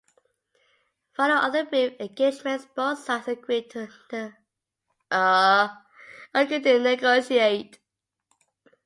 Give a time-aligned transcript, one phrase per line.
[1.15, 3.87] Following other brief engagements, both sides agreed to
[6.33, 7.79] negotiate.